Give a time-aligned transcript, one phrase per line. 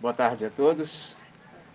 [0.00, 1.14] Boa tarde a todos.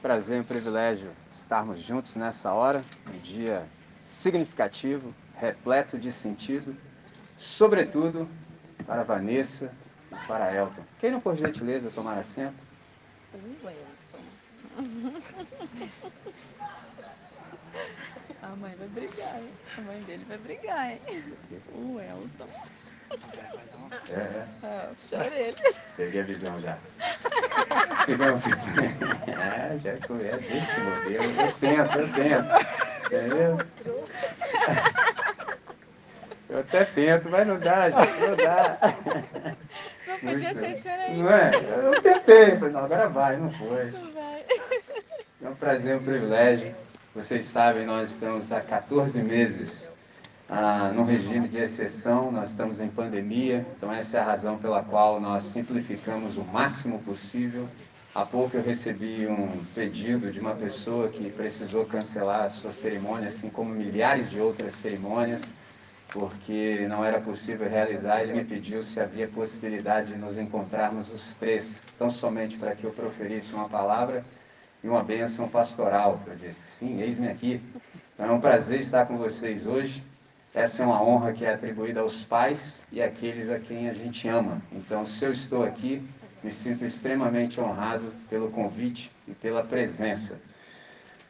[0.01, 3.67] Prazer e privilégio estarmos juntos nessa hora, um dia
[4.07, 6.75] significativo, repleto de sentido,
[7.37, 8.27] sobretudo
[8.87, 9.71] para Vanessa
[10.11, 10.81] e para Elton.
[10.97, 12.57] Queiram, por gentileza, tomar assento?
[13.31, 14.23] O Elton.
[18.41, 19.49] A mãe vai brigar, hein?
[19.77, 20.99] A mãe dele vai brigar, hein?
[21.75, 22.47] O Elton.
[24.09, 24.45] É, é.
[24.63, 25.55] Ah, puxa ele.
[25.97, 26.77] Peguei a visão já.
[28.05, 28.59] Sigam, sigam.
[29.27, 31.41] É, já é desse modelo.
[31.41, 33.05] Eu tento, eu tento.
[33.05, 33.57] Entendeu?
[36.49, 38.77] Eu até tento, mas não dá, gente, não dá.
[40.07, 40.59] Não podia Muito.
[40.59, 41.17] ser diferente.
[41.17, 41.51] Não é?
[41.55, 43.91] Eu tentei, falei, não, agora vai, não foi.
[43.91, 44.45] Não vai.
[45.43, 46.75] É um prazer, um privilégio.
[47.13, 49.94] Vocês sabem, nós estamos há 14 meses
[50.47, 54.83] ah, num regime de exceção, nós estamos em pandemia, então essa é a razão pela
[54.83, 57.67] qual nós simplificamos o máximo possível.
[58.13, 63.27] Há pouco eu recebi um pedido de uma pessoa que precisou cancelar a sua cerimônia,
[63.27, 65.51] assim como milhares de outras cerimônias,
[66.09, 68.21] porque não era possível realizar.
[68.21, 72.83] Ele me pediu se havia possibilidade de nos encontrarmos os três, tão somente para que
[72.83, 74.23] eu proferisse uma palavra
[74.83, 76.21] e uma bênção pastoral.
[76.27, 77.59] Eu disse, sim, eis-me aqui.
[78.13, 80.03] Então é um prazer estar com vocês hoje.
[80.55, 84.25] Essa é uma honra que é atribuída aos pais e àqueles a quem a gente
[84.29, 84.61] ama.
[84.71, 86.01] Então, se eu estou aqui,
[86.41, 90.39] me sinto extremamente honrado pelo convite e pela presença.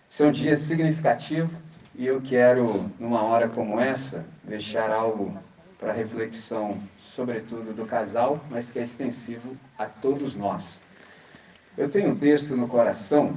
[0.07, 1.49] Esse é um dia significativo
[1.95, 5.35] e eu quero, numa hora como essa, deixar algo
[5.79, 10.83] para reflexão, sobretudo do casal, mas que é extensivo a todos nós.
[11.75, 13.35] Eu tenho um texto no coração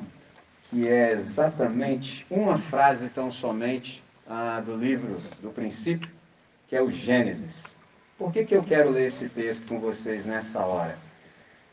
[0.68, 6.10] que é exatamente uma frase tão somente ah, do livro do princípio,
[6.68, 7.76] que é o Gênesis.
[8.18, 10.98] Por que, que eu quero ler esse texto com vocês nessa hora?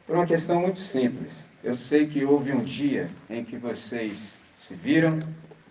[0.07, 1.47] Por uma questão muito simples.
[1.63, 5.19] Eu sei que houve um dia em que vocês se viram,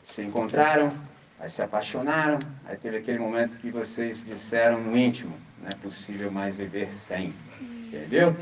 [0.05, 0.93] se encontraram,
[1.39, 6.31] aí se apaixonaram, aí teve aquele momento que vocês disseram no íntimo, não é possível
[6.31, 7.33] mais viver sem.
[7.61, 8.37] Entendeu?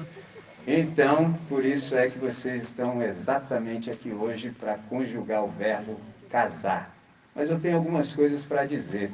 [0.67, 7.02] Então, por isso é que vocês estão exatamente aqui hoje para conjugar o verbo casar.
[7.35, 9.11] Mas eu tenho algumas coisas para dizer.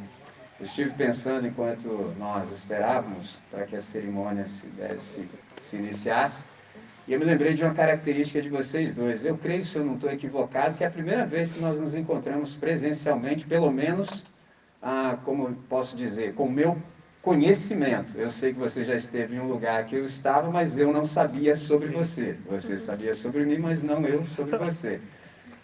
[0.58, 4.68] Eu estive pensando enquanto nós esperávamos para que a cerimônia se,
[4.98, 5.28] se,
[5.60, 6.46] se iniciasse,
[7.08, 9.24] e eu me lembrei de uma característica de vocês dois.
[9.24, 11.94] Eu creio, se eu não estou equivocado, que é a primeira vez que nós nos
[11.94, 14.26] encontramos presencialmente, pelo menos,
[14.82, 16.76] ah, como posso dizer, com o meu
[17.22, 18.12] conhecimento.
[18.14, 21.06] Eu sei que você já esteve em um lugar que eu estava, mas eu não
[21.06, 22.36] sabia sobre você.
[22.46, 25.00] Você sabia sobre mim, mas não eu sobre você.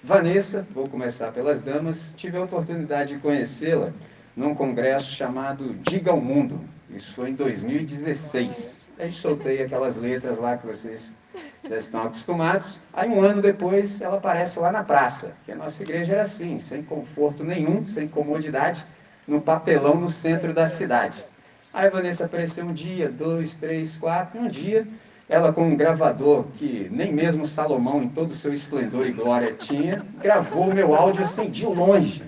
[0.05, 3.91] Vanessa, vou começar pelas damas, tive a oportunidade de conhecê-la
[4.37, 6.61] num congresso chamado Diga ao Mundo.
[6.91, 8.83] Isso foi em 2016.
[8.99, 11.19] Aí soltei aquelas letras lá que vocês
[11.67, 12.79] já estão acostumados.
[12.93, 16.59] Aí um ano depois ela aparece lá na praça, que a nossa igreja era assim,
[16.59, 18.85] sem conforto nenhum, sem comodidade,
[19.27, 21.25] no papelão no centro da cidade.
[21.73, 24.87] Aí a Vanessa apareceu um dia, dois, três, quatro, um dia
[25.29, 29.53] ela com um gravador que nem mesmo Salomão, em todo o seu esplendor e glória,
[29.55, 32.23] tinha, gravou o meu áudio assim, de longe.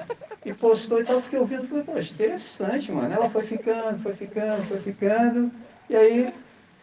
[0.45, 3.13] E postou, então eu fiquei ouvindo, falei, poxa, interessante, mano.
[3.13, 5.51] Ela foi ficando, foi ficando, foi ficando,
[5.91, 6.33] e aí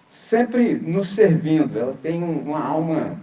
[0.09, 1.79] sempre nos servindo.
[1.79, 3.17] Ela tem uma alma,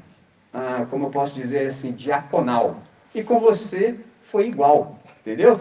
[0.52, 2.78] ah, como eu posso dizer assim, diaconal.
[3.14, 3.94] E com você
[4.30, 5.60] foi igual, entendeu?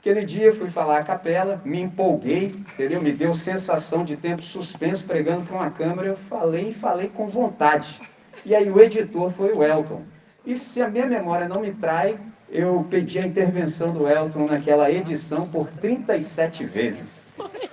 [0.00, 3.02] Aquele dia fui falar a capela, me empolguei, entendeu?
[3.02, 6.08] Me deu sensação de tempo suspenso pregando para uma câmera.
[6.08, 8.00] Eu falei e falei com vontade.
[8.42, 10.02] E aí o editor foi o Elton.
[10.46, 12.18] E se a minha memória não me trai,
[12.48, 17.22] eu pedi a intervenção do Elton naquela edição por 37 vezes.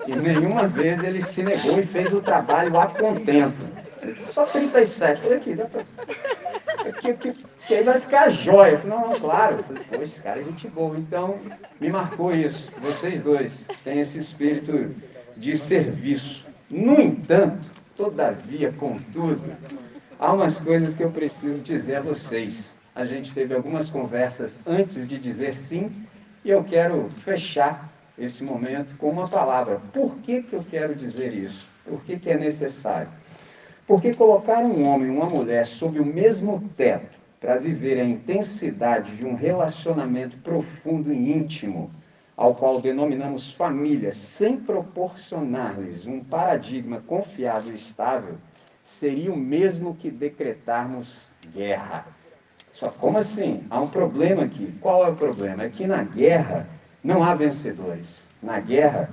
[0.05, 3.55] E nenhuma vez ele se negou e fez o trabalho a contento.
[4.25, 5.21] Só 37.
[5.21, 5.83] Falei aqui, dá pra...
[7.01, 7.33] que, que,
[7.67, 8.77] que aí vai ficar jóia.
[8.77, 9.61] Falei, não, claro.
[9.61, 10.97] Falei, esse cara é gente boa.
[10.97, 11.37] Então,
[11.79, 12.71] me marcou isso.
[12.81, 14.95] Vocês dois têm esse espírito
[15.35, 16.45] de serviço.
[16.69, 19.43] No entanto, todavia, contudo,
[20.17, 22.77] há umas coisas que eu preciso dizer a vocês.
[22.95, 25.91] A gente teve algumas conversas antes de dizer sim,
[26.43, 29.79] e eu quero fechar esse momento com uma palavra.
[29.93, 31.67] Por que, que eu quero dizer isso?
[31.85, 33.09] Por que, que é necessário?
[33.85, 39.15] Porque colocar um homem e uma mulher sob o mesmo teto para viver a intensidade
[39.15, 41.91] de um relacionamento profundo e íntimo,
[42.35, 48.35] ao qual denominamos família, sem proporcionar-lhes um paradigma confiável e estável,
[48.81, 52.07] seria o mesmo que decretarmos guerra.
[52.71, 53.65] Só como assim?
[53.69, 54.71] Há um problema aqui.
[54.79, 55.63] Qual é o problema?
[55.63, 56.67] É que na guerra
[57.03, 58.27] Não há vencedores.
[58.41, 59.09] Na guerra,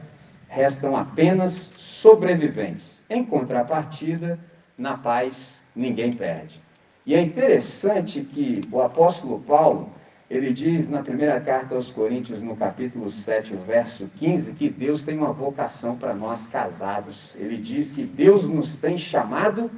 [0.49, 3.05] restam apenas sobreviventes.
[3.09, 4.39] Em contrapartida,
[4.77, 6.61] na paz, ninguém perde.
[7.07, 9.91] E é interessante que o apóstolo Paulo,
[10.31, 15.19] ele diz na primeira carta aos Coríntios, no capítulo 7, verso 15, que Deus tem
[15.19, 17.37] uma vocação para nós casados.
[17.37, 19.71] Ele diz que Deus nos tem chamado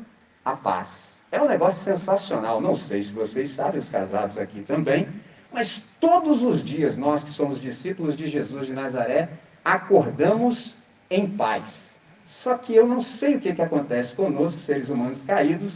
[0.44, 1.20] à paz.
[1.32, 2.60] É um negócio sensacional.
[2.60, 5.08] Não sei se vocês sabem, os casados aqui também,
[5.52, 9.30] mas todos os dias nós que somos discípulos de Jesus de Nazaré,
[9.64, 10.76] acordamos
[11.10, 11.90] em paz.
[12.24, 15.74] Só que eu não sei o que, que acontece conosco, seres humanos caídos,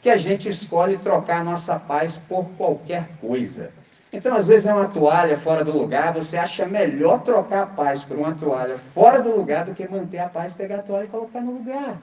[0.00, 3.72] que a gente escolhe trocar a nossa paz por qualquer coisa.
[4.12, 8.02] Então, às vezes, é uma toalha fora do lugar, você acha melhor trocar a paz
[8.02, 11.08] por uma toalha fora do lugar do que manter a paz, pegar a toalha e
[11.08, 12.00] colocar no lugar.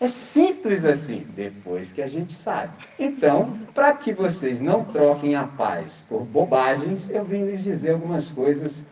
[0.00, 2.72] É simples assim, depois que a gente sabe.
[2.98, 8.28] Então, para que vocês não troquem a paz por bobagens, eu vim lhes dizer algumas
[8.28, 8.86] coisas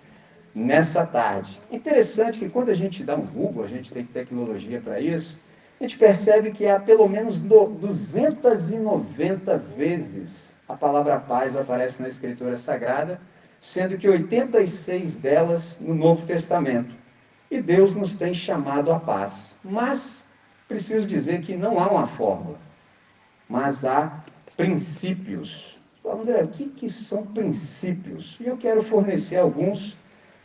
[0.55, 1.61] nessa tarde.
[1.71, 5.39] Interessante que quando a gente dá um Google, a gente tem tecnologia para isso,
[5.79, 12.57] a gente percebe que há pelo menos 290 vezes a palavra paz aparece na Escritura
[12.57, 13.21] Sagrada,
[13.61, 16.95] sendo que 86 delas no Novo Testamento.
[17.51, 19.57] E Deus nos tem chamado à paz.
[19.63, 20.29] Mas
[20.67, 22.59] preciso dizer que não há uma fórmula,
[23.49, 24.25] mas há
[24.57, 25.79] princípios.
[26.05, 28.37] André, o que, que são princípios?
[28.41, 29.97] E eu quero fornecer alguns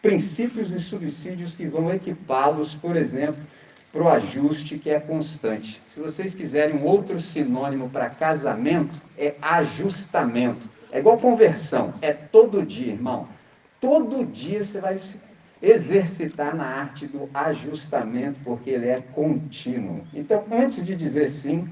[0.01, 3.41] princípios e subsídios que vão equipá-los, por exemplo,
[3.91, 5.81] para o ajuste que é constante.
[5.87, 10.69] Se vocês quiserem um outro sinônimo para casamento, é ajustamento.
[10.91, 13.27] É igual conversão, é todo dia, irmão.
[13.79, 15.21] Todo dia você vai se
[15.61, 20.01] exercitar na arte do ajustamento, porque ele é contínuo.
[20.13, 21.69] Então, antes de dizer sim,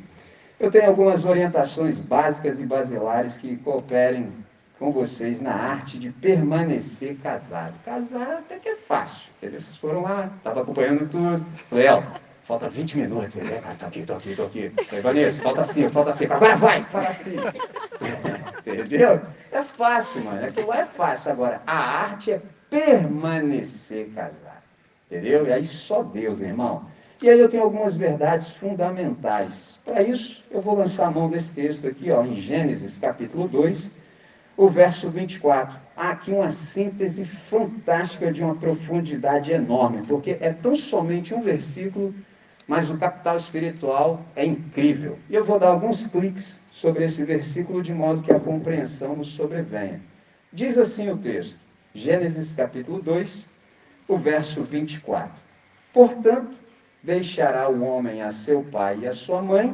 [0.59, 4.31] eu tenho algumas orientações básicas e basilares que cooperem
[4.79, 7.73] com vocês na arte de permanecer casado.
[7.83, 9.29] Casar até que é fácil.
[9.37, 9.59] Entendeu?
[9.59, 11.45] Vocês foram lá, estava acompanhando tudo.
[11.69, 12.01] Léo,
[12.45, 13.35] falta 20 minutos.
[13.35, 14.71] Ele, é, cara, tá aqui, tô aqui, tô aqui.
[14.91, 16.33] Aí, Vanessa, falta 5, falta 5.
[16.33, 17.35] Agora vai, fala assim.
[18.65, 19.21] Entendeu?
[19.51, 20.45] É fácil, mano.
[20.45, 21.33] Aquilo lá é fácil.
[21.33, 24.63] Agora, a arte é permanecer casado.
[25.07, 25.45] Entendeu?
[25.45, 26.85] E aí só Deus, irmão.
[27.21, 29.77] E aí eu tenho algumas verdades fundamentais.
[29.83, 33.98] Para isso, eu vou lançar a mão desse texto aqui, ó, em Gênesis capítulo 2,
[34.59, 35.79] o verso 24.
[35.95, 42.13] Há aqui uma síntese fantástica de uma profundidade enorme, porque é tão somente um versículo,
[42.67, 45.17] mas o capital espiritual é incrível.
[45.29, 49.29] E eu vou dar alguns cliques sobre esse versículo de modo que a compreensão nos
[49.29, 50.01] sobrevenha.
[50.51, 51.57] Diz assim o texto,
[51.93, 53.49] Gênesis capítulo 2,
[54.09, 55.31] o verso 24.
[55.93, 56.51] Portanto,
[57.01, 59.73] deixará o homem a seu pai e a sua mãe,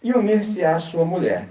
[0.00, 1.48] e unir-se à sua mulher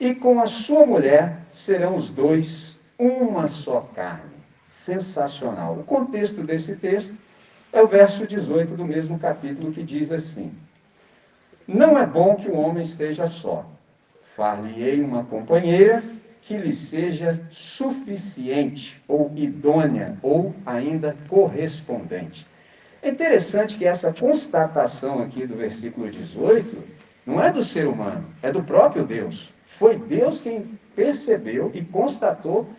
[0.00, 4.38] e com a sua mulher serão os dois uma só carne.
[4.66, 5.78] Sensacional.
[5.78, 7.14] O contexto desse texto
[7.72, 10.52] é o verso 18 do mesmo capítulo que diz assim:
[11.66, 13.64] Não é bom que o homem esteja só.
[14.36, 16.02] Far-lhe-ei uma companheira
[16.42, 22.46] que lhe seja suficiente, ou idônea, ou ainda correspondente.
[23.02, 26.82] É interessante que essa constatação aqui do versículo 18
[27.28, 29.50] não é do ser humano, é do próprio Deus.
[29.78, 32.70] Foi Deus quem percebeu e constatou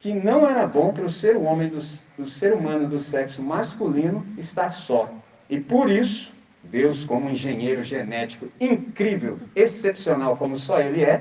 [0.00, 1.78] que não era bom para o ser, homem do,
[2.16, 5.10] do ser humano do sexo masculino estar só.
[5.50, 6.32] E por isso,
[6.64, 11.20] Deus, como engenheiro genético incrível, excepcional como só ele é,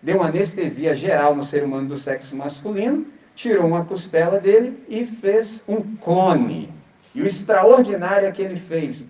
[0.00, 3.04] deu uma anestesia geral no ser humano do sexo masculino,
[3.34, 6.72] tirou uma costela dele e fez um clone.
[7.12, 9.08] E o extraordinário é que ele fez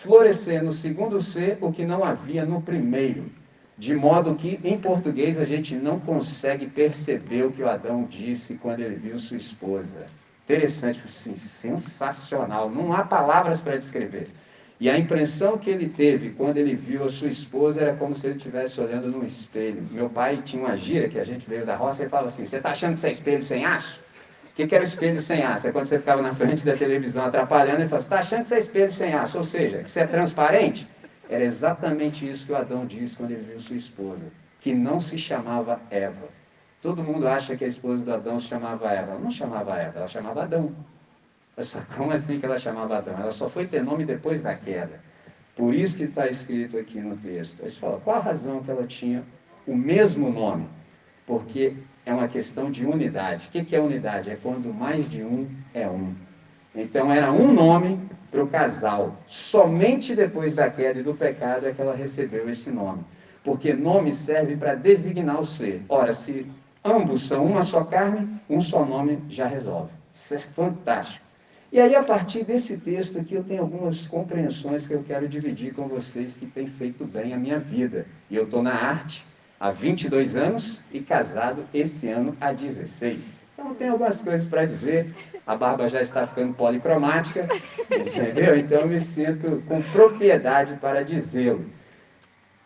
[0.00, 3.26] florescer no segundo ser o que não havia no primeiro.
[3.76, 8.56] De modo que, em português, a gente não consegue perceber o que o Adão disse
[8.56, 10.06] quando ele viu sua esposa.
[10.44, 12.70] Interessante, assim, sensacional.
[12.70, 14.28] Não há palavras para descrever.
[14.78, 18.26] E a impressão que ele teve quando ele viu a sua esposa era como se
[18.26, 19.86] ele estivesse olhando num espelho.
[19.90, 22.56] Meu pai tinha uma gira que a gente veio da roça e falava assim: Você
[22.56, 24.00] está achando que você é espelho sem aço?
[24.60, 25.68] Que, que era o espelho sem aço?
[25.68, 28.56] É quando você ficava na frente da televisão atrapalhando e falava: está achando que você
[28.56, 29.38] é espelho sem aço?
[29.38, 30.86] Ou seja, que você é transparente?
[31.30, 34.26] Era exatamente isso que o Adão disse quando ele viu sua esposa,
[34.60, 36.28] que não se chamava Eva.
[36.82, 39.12] Todo mundo acha que a esposa do Adão se chamava Eva.
[39.12, 40.74] Ela não chamava Eva, ela chamava Adão.
[41.96, 43.14] Como assim que ela chamava Adão?
[43.18, 45.00] Ela só foi ter nome depois da queda.
[45.56, 47.62] Por isso que está escrito aqui no texto.
[47.62, 49.24] Aí você fala, qual a razão que ela tinha
[49.66, 50.68] o mesmo nome?
[51.26, 51.76] Porque
[52.10, 53.46] é uma questão de unidade.
[53.48, 54.30] O que é unidade?
[54.30, 56.12] É quando mais de um é um.
[56.74, 58.00] Então era um nome
[58.30, 59.16] para o casal.
[59.26, 63.04] Somente depois da queda e do pecado é que ela recebeu esse nome.
[63.44, 65.82] Porque nome serve para designar o ser.
[65.88, 66.46] Ora, se
[66.84, 69.92] ambos são uma só carne, um só nome já resolve.
[70.12, 71.24] Isso é fantástico.
[71.72, 75.72] E aí, a partir desse texto aqui, eu tenho algumas compreensões que eu quero dividir
[75.72, 78.06] com vocês que têm feito bem a minha vida.
[78.28, 79.24] E eu estou na arte
[79.60, 83.44] há 22 anos e casado esse ano há 16.
[83.52, 85.14] Então, tem algumas coisas para dizer.
[85.46, 87.46] A barba já está ficando policromática,
[87.92, 88.56] entendeu?
[88.56, 91.66] Então, me sinto com propriedade para dizê-lo.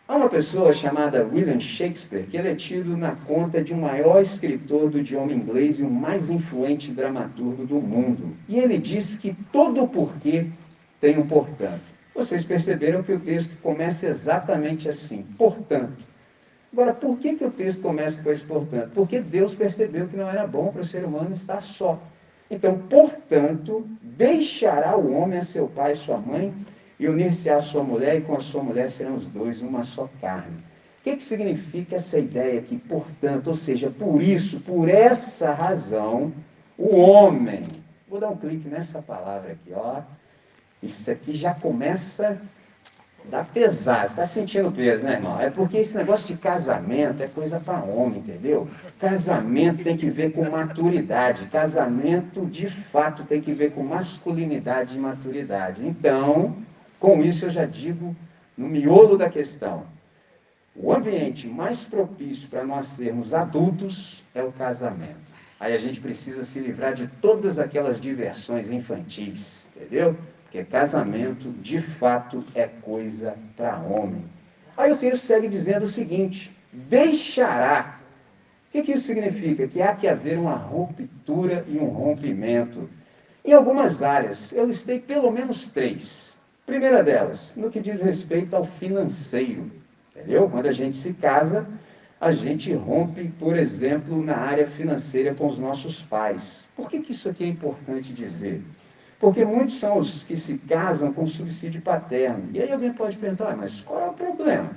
[0.07, 4.21] Há uma pessoa chamada William Shakespeare, que ele é tido na conta de um maior
[4.21, 8.37] escritor do idioma inglês e o mais influente dramaturgo do mundo.
[8.47, 10.45] E ele diz que todo porquê
[11.01, 11.81] tem um portanto.
[12.13, 16.14] Vocês perceberam que o texto começa exatamente assim, portanto.
[16.75, 18.91] Agora, por que, que o texto começa com esse portanto?
[18.93, 21.97] Porque Deus percebeu que não era bom para o ser humano estar só.
[22.51, 26.53] Então, portanto, deixará o homem a seu pai e sua mãe
[26.99, 30.09] e unir-se à sua mulher, e com a sua mulher serão os dois uma só
[30.19, 30.57] carne.
[30.99, 32.77] O que, que significa essa ideia aqui?
[32.77, 36.33] Portanto, ou seja, por isso, por essa razão,
[36.77, 37.63] o homem.
[38.05, 40.01] Vou dar um clique nessa palavra aqui, ó.
[40.83, 42.37] Isso aqui já começa
[43.29, 44.01] dar pesado.
[44.01, 45.39] Você está sentindo peso, né, irmão?
[45.39, 48.67] É porque esse negócio de casamento é coisa para homem, entendeu?
[48.99, 51.47] Casamento tem que ver com maturidade.
[51.49, 55.85] Casamento, de fato, tem que ver com masculinidade e maturidade.
[55.85, 56.55] Então,
[56.99, 58.15] com isso, eu já digo
[58.57, 59.85] no miolo da questão:
[60.75, 65.35] o ambiente mais propício para nós sermos adultos é o casamento.
[65.59, 70.15] Aí a gente precisa se livrar de todas aquelas diversões infantis, entendeu?
[70.55, 74.23] Porque casamento, de fato, é coisa para homem.
[74.77, 77.99] Aí o texto segue dizendo o seguinte: deixará.
[78.69, 79.67] O que, que isso significa?
[79.67, 82.89] Que há que haver uma ruptura e um rompimento.
[83.43, 86.33] Em algumas áreas, eu listei pelo menos três.
[86.65, 89.69] Primeira delas, no que diz respeito ao financeiro.
[90.15, 90.49] Entendeu?
[90.49, 91.67] Quando a gente se casa,
[92.19, 96.63] a gente rompe, por exemplo, na área financeira com os nossos pais.
[96.77, 98.63] Por que, que isso aqui é importante dizer?
[99.19, 102.49] Porque muitos são os que se casam com subsídio paterno.
[102.53, 104.71] E aí alguém pode perguntar, ah, mas qual é o problema?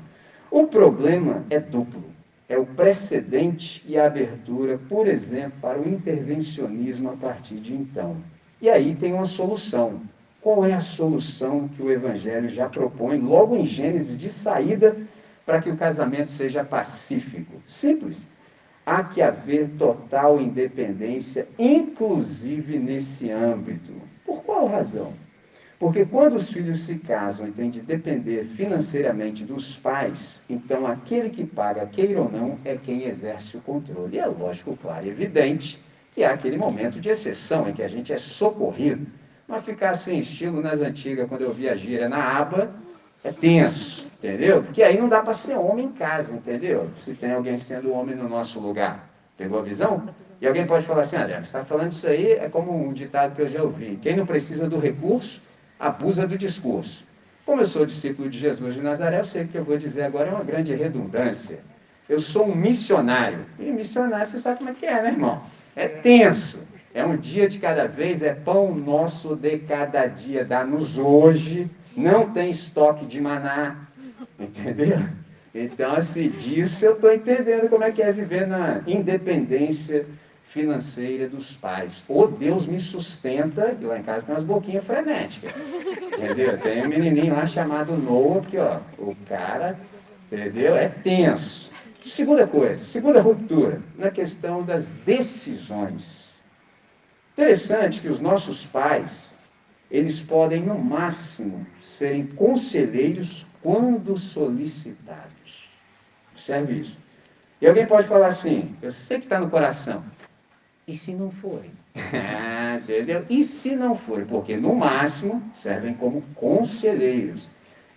[0.51, 2.05] O problema é duplo.
[2.49, 8.17] É o precedente e a abertura, por exemplo, para o intervencionismo a partir de então.
[8.61, 10.01] E aí tem uma solução.
[10.41, 14.97] Qual é a solução que o Evangelho já propõe logo em Gênesis de saída
[15.45, 17.61] para que o casamento seja pacífico?
[17.67, 18.27] Simples.
[18.87, 23.93] Há que haver total independência, inclusive nesse âmbito.
[24.29, 25.15] Por qual razão?
[25.81, 31.31] Porque quando os filhos se casam e têm de depender financeiramente dos pais, então aquele
[31.31, 34.17] que paga, queira ou não, é quem exerce o controle.
[34.17, 35.83] E é lógico, claro e evidente
[36.15, 39.07] que há aquele momento de exceção em que a gente é socorrido
[39.49, 42.71] mas ficar sem estilo nas antigas, quando eu via gíria na aba,
[43.25, 44.63] é tenso, entendeu?
[44.63, 46.91] Porque aí não dá para ser homem em casa, entendeu?
[47.01, 49.09] Se tem alguém sendo homem no nosso lugar.
[49.39, 50.09] Pegou a visão?
[50.41, 53.35] E alguém pode falar assim, André, você está falando isso aí, é como um ditado
[53.35, 53.99] que eu já ouvi.
[54.03, 55.41] Quem não precisa do recurso,
[55.79, 57.07] abusa do discurso.
[57.47, 59.79] Como eu sou discípulo de Jesus de Nazaré, eu sei que o que eu vou
[59.79, 61.61] dizer agora é uma grande redundância.
[62.09, 63.47] Eu sou um missionário.
[63.59, 65.43] E missionário, você sabe como é que é, né, irmão?
[65.75, 66.69] É tenso.
[66.93, 72.31] É um dia de cada vez, é pão nosso de cada dia, dá-nos hoje, não
[72.31, 73.77] tem estoque de maná,
[74.39, 74.99] entendeu?
[75.55, 80.07] Então, assim, disso eu estou entendendo como é que é viver na independência
[80.45, 82.03] financeira dos pais.
[82.09, 85.53] Ou Deus me sustenta, e lá em casa tem umas boquinhas frenéticas,
[86.13, 86.59] entendeu?
[86.59, 89.79] Tem um menininho lá chamado Noah, que, ó, o cara,
[90.27, 90.77] entendeu?
[90.77, 91.71] É tenso.
[92.05, 96.29] Segunda coisa, segunda ruptura, na questão das decisões.
[97.35, 99.35] Interessante que os nossos pais,
[99.91, 105.38] eles podem, no máximo, serem conselheiros quando solicitados.
[106.39, 106.97] Observe isso.
[107.61, 110.05] E alguém pode falar assim, eu sei que está no coração,
[110.87, 111.73] e se não forem?
[112.81, 113.27] Entendeu?
[113.29, 114.25] E se não forem?
[114.25, 117.51] Porque, no máximo, servem como conselheiros.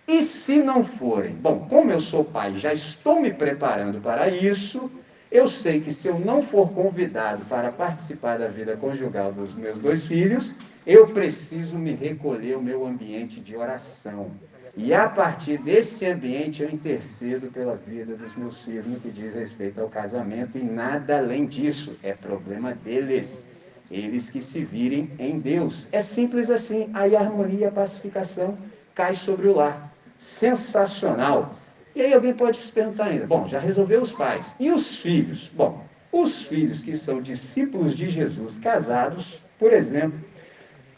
[0.08, 1.36] E se não forem?
[1.36, 4.90] Bom, como eu sou pai, já estou me preparando para isso,
[5.30, 9.78] eu sei que se eu não for convidado para participar da vida conjugal dos meus
[9.78, 14.32] dois filhos, eu preciso me recolher ao meu ambiente de oração.
[14.74, 19.34] E a partir desse ambiente eu intercedo pela vida dos meus filhos no que diz
[19.34, 21.98] respeito ao casamento e nada além disso.
[22.02, 23.52] É problema deles.
[23.90, 25.88] Eles que se virem em Deus.
[25.92, 26.88] É simples assim.
[26.94, 28.56] Aí a harmonia a pacificação
[28.94, 29.92] cai sobre o lar.
[30.16, 31.54] Sensacional.
[31.94, 34.56] E aí alguém pode se perguntar ainda, bom, já resolveu os pais.
[34.58, 35.50] E os filhos?
[35.52, 40.18] Bom, os filhos que são discípulos de Jesus, casados, por exemplo,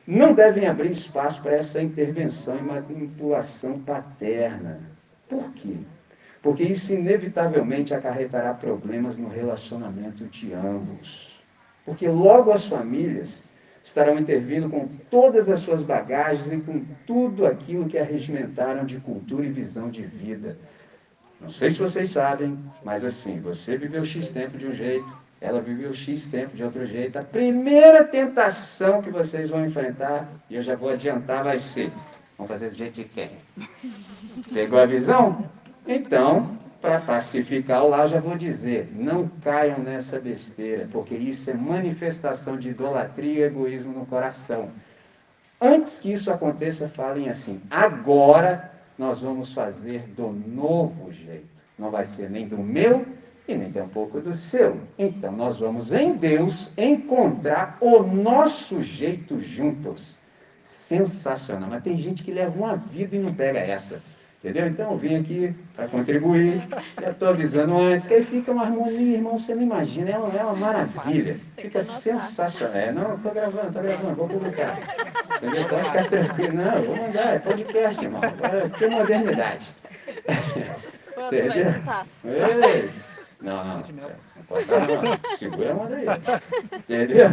[0.06, 4.80] não devem abrir espaço para essa intervenção e manipulação paterna.
[5.28, 5.76] Por quê?
[6.42, 11.42] Porque isso inevitavelmente acarretará problemas no relacionamento de ambos.
[11.86, 13.44] Porque logo as famílias
[13.82, 19.44] estarão intervindo com todas as suas bagagens e com tudo aquilo que arregimentaram de cultura
[19.44, 20.58] e visão de vida.
[21.40, 25.60] Não sei se vocês sabem, mas assim, você viveu X tempo de um jeito, ela
[25.60, 27.18] viveu X tempo de outro jeito.
[27.18, 31.92] A primeira tentação que vocês vão enfrentar, e eu já vou adiantar, vai ser:
[32.38, 33.30] vamos fazer do jeito de quem?
[34.54, 35.44] Pegou a visão?
[35.86, 42.56] Então, para pacificar lá, já vou dizer: não caiam nessa besteira, porque isso é manifestação
[42.56, 44.70] de idolatria e egoísmo no coração.
[45.60, 51.52] Antes que isso aconteça, falem assim: agora nós vamos fazer do novo jeito.
[51.78, 53.04] Não vai ser nem do meu
[53.46, 54.80] e nem tampouco do seu.
[54.98, 60.18] Então nós vamos em Deus encontrar o nosso jeito juntos.
[60.62, 61.68] Sensacional.
[61.68, 64.02] Mas tem gente que leva uma vida e não pega essa.
[64.44, 64.66] Entendeu?
[64.66, 66.66] Então eu vim aqui para contribuir.
[67.00, 69.38] Já estou avisando antes, que aí fica uma harmonia, irmão.
[69.38, 71.38] Você não imagina, é uma, é uma maravilha.
[71.56, 72.76] Fica sensacional.
[72.76, 74.78] É, não, estou gravando, estou gravando, vou publicar.
[75.36, 75.64] Entendeu?
[75.66, 76.52] Pode ficar tranquilo.
[76.54, 78.20] Não, vou mandar, é podcast, irmão.
[78.22, 79.74] Agora tem modernidade.
[81.16, 81.66] Entendeu?
[82.24, 83.03] Ei.
[83.44, 83.76] Não, não.
[83.76, 85.36] Não pode dar, não.
[85.36, 86.06] Segura a mão daí.
[86.78, 87.28] Entendeu?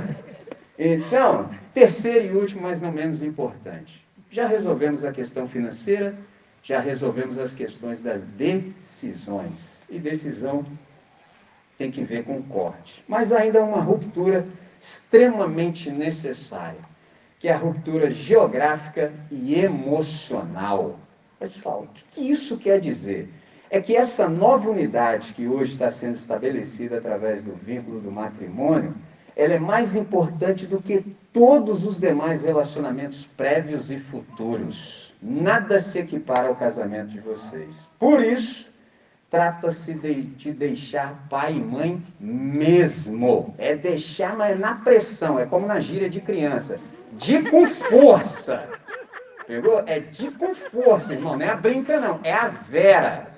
[0.78, 4.06] Então, terceiro e último, mas não menos importante.
[4.30, 6.14] Já resolvemos a questão financeira,
[6.62, 9.82] já resolvemos as questões das decisões.
[9.90, 10.66] E decisão
[11.78, 13.04] tem que ver com corte.
[13.08, 14.46] Mas ainda há uma ruptura
[14.80, 16.80] extremamente necessária,
[17.40, 21.00] que é a ruptura geográfica e emocional.
[21.40, 23.30] Pessoal, o que isso quer dizer?
[23.72, 28.94] É que essa nova unidade que hoje está sendo estabelecida através do vínculo do matrimônio,
[29.34, 35.14] ela é mais importante do que todos os demais relacionamentos prévios e futuros.
[35.22, 37.88] Nada se equipara ao casamento de vocês.
[37.98, 38.70] Por isso,
[39.30, 43.56] trata-se de, de, deixar pai e mãe mesmo.
[43.58, 46.78] É deixar, mas é na pressão, é como na gíria de criança.
[47.14, 48.68] De com força.
[49.48, 49.82] Pegou?
[49.88, 51.38] É de com força, irmão.
[51.38, 52.20] Não é a brinca, não.
[52.22, 53.31] É a vera.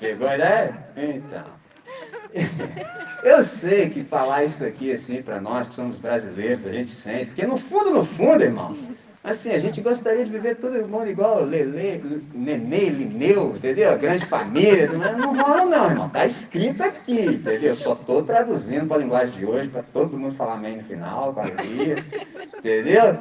[0.00, 0.86] Pegou a ideia?
[0.96, 1.44] Então.
[3.22, 7.26] Eu sei que falar isso aqui, assim, para nós que somos brasileiros, a gente sente,
[7.26, 8.76] porque no fundo, no fundo, irmão,
[9.24, 13.98] assim, a gente gostaria de viver todo mundo igual Lele, Nenê, Lineu, entendeu?
[13.98, 16.08] Grande família, mas não rola não, irmão.
[16.08, 17.74] Tá escrito aqui, entendeu?
[17.74, 21.34] Só tô traduzindo para a linguagem de hoje, para todo mundo falar amém no final,
[21.34, 21.96] com alegria,
[22.56, 23.18] entendeu?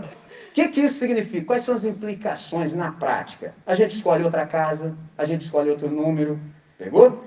[0.57, 1.45] O que, que isso significa?
[1.45, 3.53] Quais são as implicações na prática?
[3.63, 6.39] A gente escolhe outra casa, a gente escolhe outro número,
[6.77, 7.25] Pegou?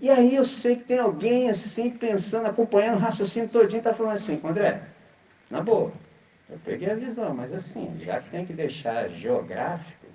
[0.00, 4.14] E aí eu sei que tem alguém assim pensando, acompanhando o raciocínio todinho, está falando
[4.14, 4.82] assim, André,
[5.48, 5.92] na boa,
[6.50, 10.06] eu peguei a visão, mas assim, já que tem que deixar geográfico,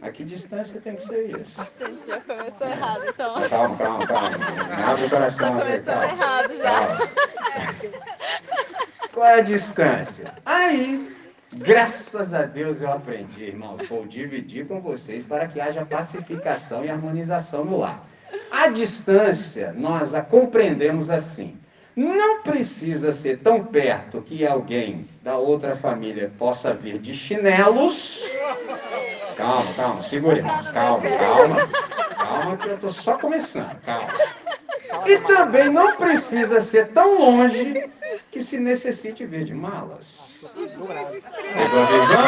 [0.00, 1.60] a que distância tem que ser isso?
[1.78, 3.48] Gente, já começou errado, então.
[3.48, 4.90] Calma, calma, calma.
[4.90, 5.58] Abre o coração.
[5.58, 6.80] Já começou errado já.
[6.80, 6.98] Calma.
[9.12, 10.32] Qual é a distância?
[10.44, 11.12] Aí,
[11.54, 13.76] Graças a Deus eu aprendi, irmão.
[13.86, 18.02] Vou dividir com vocês para que haja pacificação e harmonização no lar.
[18.50, 21.58] A distância, nós a compreendemos assim.
[21.94, 28.24] Não precisa ser tão perto que alguém da outra família possa vir de chinelos.
[29.36, 30.70] Calma, calma, irmãos.
[30.70, 31.68] Calma, calma.
[32.16, 33.78] Calma, que eu estou só começando.
[33.82, 34.08] Calma.
[35.06, 37.90] E também não precisa ser tão longe
[38.32, 40.06] que se necessite vir de malas.
[40.40, 42.26] Pegou a visão?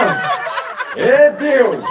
[0.97, 1.85] Ê Deus!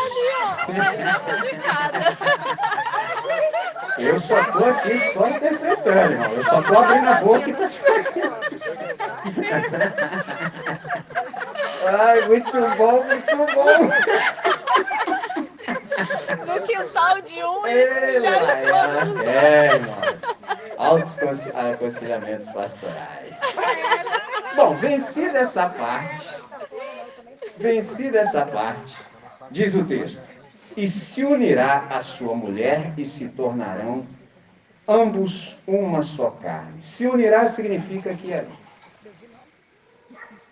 [3.97, 6.31] Eu só estou aqui só interpretando, irmão.
[6.33, 8.35] Eu só estou abrindo a boca e está saindo.
[11.99, 13.89] Ai, muito bom, muito bom.
[16.45, 17.67] No quintal de um.
[17.67, 18.15] É,
[19.25, 19.97] é, irmão.
[20.77, 21.19] Altos
[21.55, 23.32] aconselhamentos pastorais.
[24.55, 26.29] Bom, vencida essa parte,
[27.57, 28.95] vencida essa parte,
[29.49, 30.21] diz o texto,
[30.77, 34.05] e se unirá a sua mulher e se tornarão
[34.87, 36.81] ambos uma só carne.
[36.81, 38.33] Se unirá significa que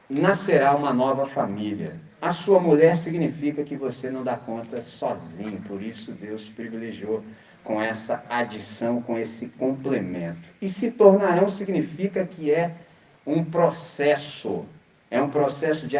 [0.09, 1.99] nascerá uma nova família.
[2.21, 7.23] A sua mulher significa que você não dá conta sozinho, por isso Deus privilegiou
[7.63, 10.41] com essa adição, com esse complemento.
[10.61, 12.75] E se tornarão significa que é
[13.25, 14.65] um processo.
[15.09, 15.97] É um processo de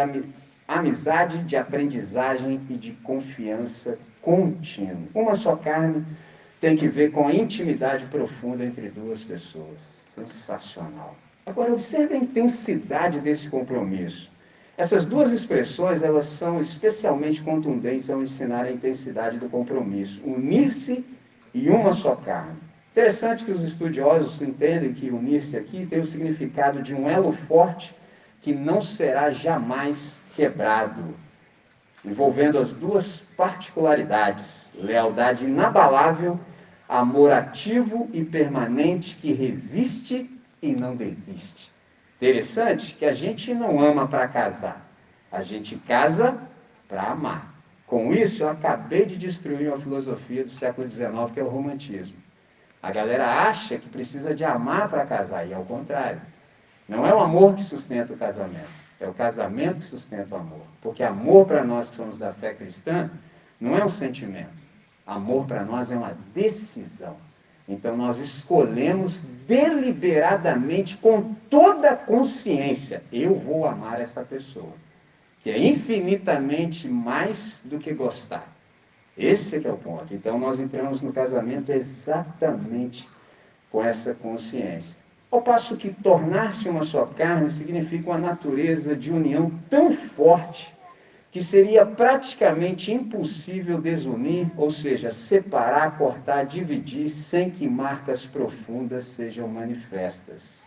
[0.68, 5.08] amizade, de aprendizagem e de confiança contínuo.
[5.14, 6.06] Uma só carne
[6.60, 9.80] tem que ver com a intimidade profunda entre duas pessoas.
[10.14, 11.16] Sensacional.
[11.46, 14.32] Agora observe a intensidade desse compromisso.
[14.78, 20.22] Essas duas expressões, elas são especialmente contundentes ao ensinar a intensidade do compromisso.
[20.24, 21.06] Unir-se
[21.54, 22.58] e uma só carne.
[22.92, 27.96] Interessante que os estudiosos entendem que unir-se aqui tem o significado de um elo forte
[28.42, 31.16] que não será jamais quebrado,
[32.04, 36.38] envolvendo as duas particularidades: lealdade inabalável,
[36.90, 40.30] amor ativo e permanente que resiste
[40.62, 41.72] e não desiste.
[42.18, 44.86] Interessante que a gente não ama para casar,
[45.32, 46.38] a gente casa
[46.90, 47.56] para amar.
[47.88, 52.18] Com isso, eu acabei de destruir uma filosofia do século XIX, que é o romantismo.
[52.82, 56.22] A galera acha que precisa de amar para casar, e é o contrário.
[56.90, 60.66] Não é o amor que sustenta o casamento, é o casamento que sustenta o amor.
[60.82, 63.10] Porque amor para nós que somos da fé cristã
[63.60, 64.50] não é um sentimento.
[65.06, 67.16] Amor para nós é uma decisão.
[67.68, 74.74] Então nós escolhemos deliberadamente, com toda a consciência, eu vou amar essa pessoa,
[75.44, 78.46] que é infinitamente mais do que gostar.
[79.18, 80.14] Esse é o ponto.
[80.14, 83.08] Então nós entramos no casamento exatamente
[83.72, 84.98] com essa consciência.
[85.30, 90.74] Ao passo que tornar-se uma só carne significa uma natureza de união tão forte
[91.32, 99.48] que seria praticamente impossível desunir, ou seja, separar, cortar, dividir, sem que marcas profundas sejam
[99.48, 100.62] manifestas.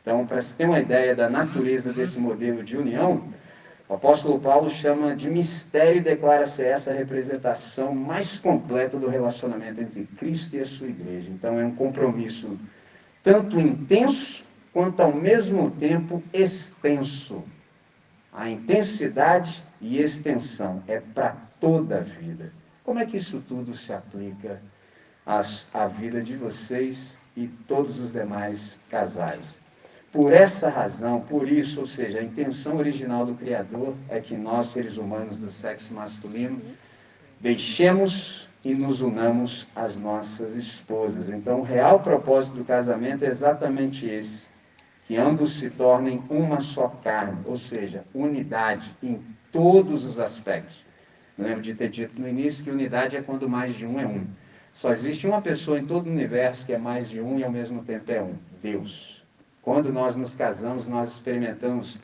[0.00, 3.24] Então, para se ter uma ideia da natureza desse modelo de união,
[3.88, 10.04] o apóstolo Paulo chama de mistério e declara-se essa representação mais completa do relacionamento entre
[10.18, 11.30] Cristo e a sua igreja.
[11.30, 12.58] Então, é um compromisso
[13.22, 17.44] tanto intenso quanto ao mesmo tempo extenso.
[18.32, 22.52] A intensidade e extensão é para toda a vida.
[22.82, 24.60] Como é que isso tudo se aplica
[25.24, 29.60] à vida de vocês e todos os demais casais?
[30.16, 34.68] Por essa razão, por isso, ou seja, a intenção original do Criador é que nós,
[34.68, 36.58] seres humanos do sexo masculino,
[37.38, 41.28] deixemos e nos unamos às nossas esposas.
[41.28, 44.46] Então, o real propósito do casamento é exatamente esse:
[45.06, 49.20] que ambos se tornem uma só carne, ou seja, unidade em
[49.52, 50.82] todos os aspectos.
[51.36, 54.06] Eu lembro de ter dito no início que unidade é quando mais de um é
[54.06, 54.26] um.
[54.72, 57.52] Só existe uma pessoa em todo o universo que é mais de um e ao
[57.52, 59.15] mesmo tempo é um: Deus.
[59.66, 61.98] Quando nós nos casamos, nós experimentamos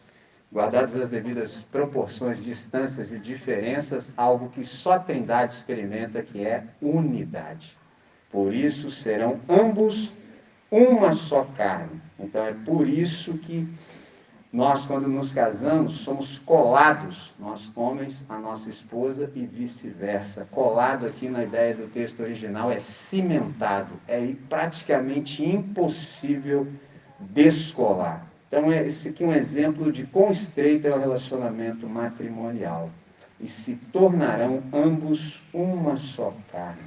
[0.52, 6.64] guardadas as devidas proporções, distâncias e diferenças, algo que só a Trindade experimenta, que é
[6.82, 7.78] unidade.
[8.32, 10.10] Por isso serão ambos
[10.72, 12.02] uma só carne.
[12.18, 13.68] Então é por isso que
[14.52, 20.48] nós, quando nos casamos, somos colados, nós homens, a nossa esposa e vice-versa.
[20.50, 26.66] Colado aqui na ideia do texto original é cimentado, é praticamente impossível
[27.30, 28.26] descolar.
[28.48, 32.90] Então, esse aqui é um exemplo de quão estreito é o relacionamento matrimonial.
[33.40, 36.82] E se tornarão ambos uma só carne.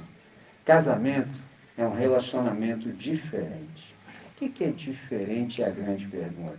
[0.64, 1.38] Casamento
[1.76, 3.94] é um relacionamento diferente.
[4.40, 6.58] O que é diferente é a grande pergunta.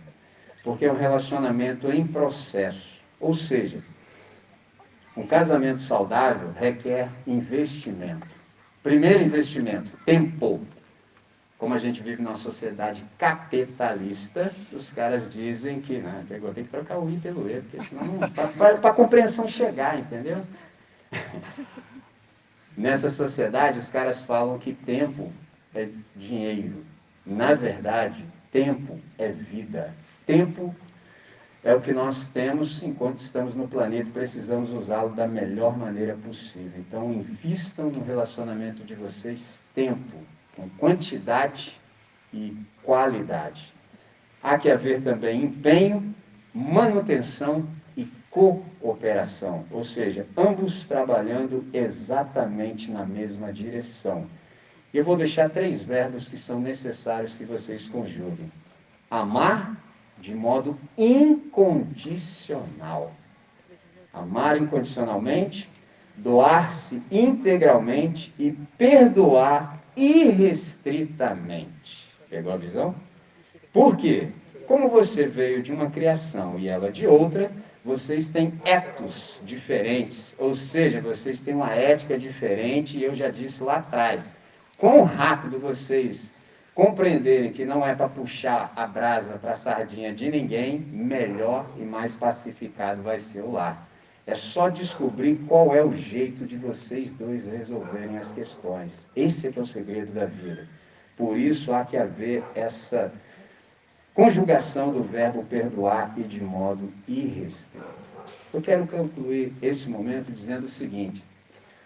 [0.62, 3.00] Porque é um relacionamento em processo.
[3.18, 3.82] Ou seja,
[5.16, 8.28] um casamento saudável requer investimento.
[8.82, 10.60] Primeiro investimento, tempo
[11.58, 16.98] como a gente vive numa sociedade capitalista, os caras dizem que né, tem que trocar
[16.98, 18.20] o I pelo E, porque senão
[18.56, 20.46] para a compreensão chegar, entendeu?
[22.78, 25.32] Nessa sociedade, os caras falam que tempo
[25.74, 26.84] é dinheiro.
[27.26, 29.92] Na verdade, tempo é vida.
[30.24, 30.72] Tempo
[31.64, 36.78] é o que nós temos enquanto estamos no planeta precisamos usá-lo da melhor maneira possível.
[36.78, 40.18] Então, invistam no relacionamento de vocês tempo
[40.58, 41.78] com quantidade
[42.34, 43.72] e qualidade.
[44.42, 46.12] Há que haver também empenho,
[46.52, 54.26] manutenção e cooperação, ou seja, ambos trabalhando exatamente na mesma direção.
[54.92, 58.50] Eu vou deixar três verbos que são necessários que vocês conjuguem:
[59.08, 59.80] amar
[60.18, 63.12] de modo incondicional.
[64.12, 65.70] Amar incondicionalmente,
[66.16, 72.08] doar-se integralmente e perdoar irrestritamente.
[72.30, 72.94] Pegou a visão?
[73.72, 74.28] Por quê?
[74.66, 77.50] Como você veio de uma criação e ela de outra,
[77.84, 83.62] vocês têm etos diferentes, ou seja, vocês têm uma ética diferente, e eu já disse
[83.62, 84.36] lá atrás.
[84.76, 86.34] Quão rápido vocês
[86.74, 91.80] compreenderem que não é para puxar a brasa para a sardinha de ninguém, melhor e
[91.80, 93.87] mais pacificado vai ser o lar.
[94.28, 99.06] É só descobrir qual é o jeito de vocês dois resolverem as questões.
[99.16, 100.68] Esse é que é o segredo da vida.
[101.16, 103.10] Por isso há que haver essa
[104.12, 107.86] conjugação do verbo perdoar e de modo irrestrito.
[108.52, 111.24] Eu quero concluir esse momento dizendo o seguinte: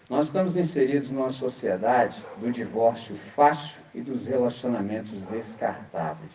[0.09, 6.33] nós estamos inseridos numa sociedade do divórcio fácil e dos relacionamentos descartáveis.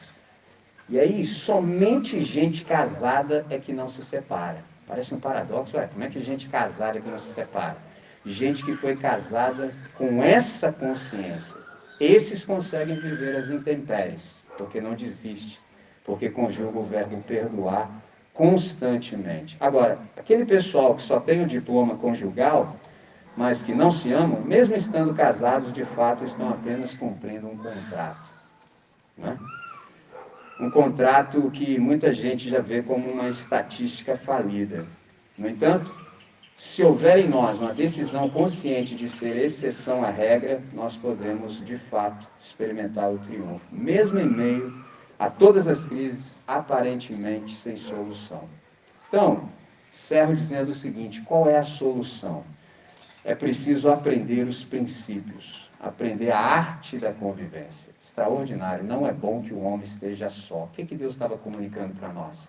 [0.88, 4.64] E aí, somente gente casada é que não se separa.
[4.88, 7.77] Parece um paradoxo, ué, como é que gente casada que não se separa?
[8.24, 11.57] Gente que foi casada com essa consciência.
[12.01, 15.61] Esses conseguem viver as intempéries, porque não desiste,
[16.05, 17.90] porque conjuga o verbo perdoar
[18.33, 19.57] constantemente.
[19.61, 22.77] Agora, aquele pessoal que só tem o diploma conjugal,
[23.37, 28.31] mas que não se amam, mesmo estando casados, de fato estão apenas cumprindo um contrato.
[29.18, 29.37] Né?
[30.60, 34.86] Um contrato que muita gente já vê como uma estatística falida.
[35.36, 35.94] No entanto,
[36.56, 41.78] se houver em nós uma decisão consciente de ser exceção à regra, nós podemos, de
[41.78, 44.84] fato, experimentar o triunfo, mesmo em meio
[45.16, 48.48] a todas as crises aparentemente sem solução.
[49.08, 49.48] Então,
[49.94, 52.44] encerro dizendo o seguinte: qual é a solução?
[53.24, 57.92] É preciso aprender os princípios, aprender a arte da convivência.
[58.02, 58.84] Extraordinário.
[58.84, 60.64] Não é bom que o homem esteja só.
[60.64, 62.48] O que, que Deus estava comunicando para nós?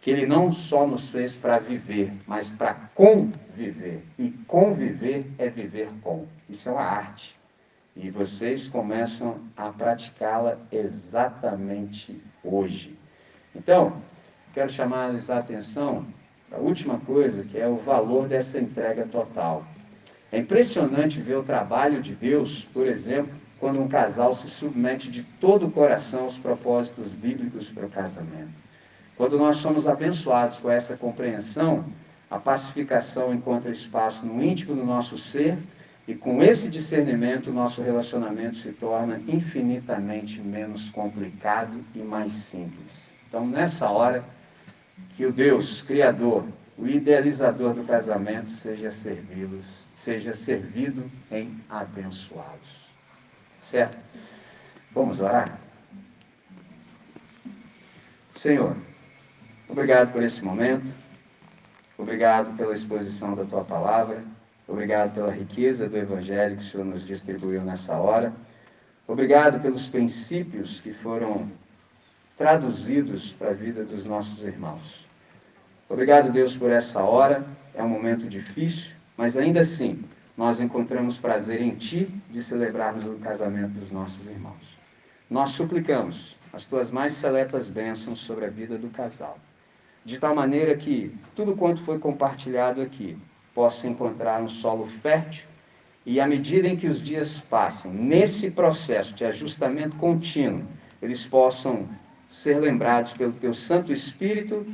[0.00, 4.04] Que Ele não só nos fez para viver, mas para conviver.
[4.18, 6.26] E conviver é viver com.
[6.48, 7.36] Isso é uma arte.
[7.94, 12.96] E vocês começam a praticá-la exatamente hoje.
[13.54, 14.02] Então,
[14.52, 16.06] quero chamar-lhes a atenção
[16.52, 19.64] a última coisa, que é o valor dessa entrega total.
[20.36, 25.22] É impressionante ver o trabalho de Deus, por exemplo, quando um casal se submete de
[25.22, 28.52] todo o coração aos propósitos bíblicos para o casamento.
[29.16, 31.86] Quando nós somos abençoados com essa compreensão,
[32.30, 35.56] a pacificação encontra espaço no íntimo do nosso ser
[36.06, 43.10] e com esse discernimento, nosso relacionamento se torna infinitamente menos complicado e mais simples.
[43.26, 44.22] Então, nessa hora,
[45.16, 46.44] que o Deus Criador,
[46.78, 52.86] o idealizador do casamento, seja servi-los seja servido em abençoados.
[53.62, 53.96] Certo?
[54.92, 55.58] Vamos orar?
[58.34, 58.76] Senhor,
[59.66, 60.92] obrigado por esse momento,
[61.96, 64.22] obrigado pela exposição da tua palavra,
[64.68, 68.34] obrigado pela riqueza do Evangelho que o Senhor nos distribuiu nessa hora,
[69.08, 71.50] obrigado pelos princípios que foram
[72.36, 75.05] traduzidos para a vida dos nossos irmãos.
[75.88, 80.02] Obrigado, Deus, por essa hora, é um momento difícil, mas ainda assim,
[80.36, 84.76] nós encontramos prazer em Ti de celebrarmos o casamento dos nossos irmãos.
[85.30, 89.38] Nós suplicamos as Tuas mais seletas bênçãos sobre a vida do casal,
[90.04, 93.16] de tal maneira que tudo quanto foi compartilhado aqui
[93.54, 95.44] possa encontrar um solo fértil
[96.04, 100.64] e à medida em que os dias passem, nesse processo de ajustamento contínuo,
[101.00, 101.88] eles possam
[102.30, 104.66] ser lembrados pelo Teu Santo Espírito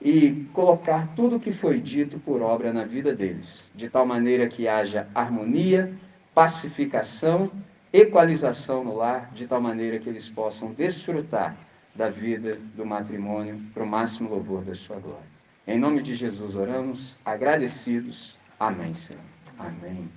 [0.00, 4.46] e colocar tudo o que foi dito por obra na vida deles, de tal maneira
[4.46, 5.92] que haja harmonia,
[6.34, 7.50] pacificação,
[7.92, 11.56] equalização no lar, de tal maneira que eles possam desfrutar
[11.94, 15.26] da vida do matrimônio para o máximo louvor da sua glória.
[15.66, 18.36] Em nome de Jesus oramos, agradecidos.
[18.58, 19.22] Amém, Senhor.
[19.58, 20.08] Amém.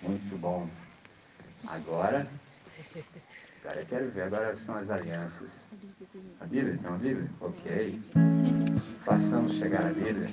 [0.00, 0.68] Muito bom.
[1.66, 2.28] Agora,
[3.66, 5.68] agora eu quero ver, agora são as alianças.
[6.40, 6.78] A Bíblia?
[6.78, 7.28] Tem uma Bíblia?
[7.40, 8.00] Ok.
[9.04, 10.28] Façamos chegar à Bíblia.